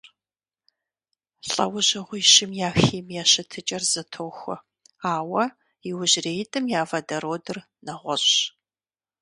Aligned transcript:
ЛӀэужьыгъуищым 1.51 2.51
я 2.67 2.69
химие 2.81 3.23
щытыкӀэр 3.31 3.83
зэтохуэ, 3.91 4.55
ауэ 5.13 5.43
иужьреитӀым 5.89 6.65
я 6.79 6.81
водородыр 6.89 7.57
нэгъуэщӀщ. 7.85 8.35